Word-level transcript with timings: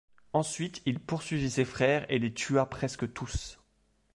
Ensuite 0.33 0.81
il 0.87 0.99
poursuivit 0.99 1.51
ses 1.51 1.63
frères 1.63 2.07
et 2.09 2.17
les 2.17 2.33
tua 2.33 2.65
presque 2.67 3.13
tous. 3.13 3.59